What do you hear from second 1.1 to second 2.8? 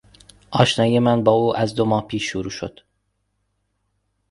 با او از دو ماه پیش شروع شد.